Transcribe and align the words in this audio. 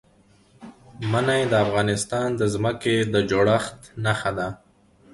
منی 1.11 1.41
د 1.51 1.53
افغانستان 1.65 2.27
د 2.39 2.41
ځمکې 2.53 2.95
د 3.13 3.15
جوړښت 3.29 3.77
نښه 4.05 4.31
ده. 4.37 4.47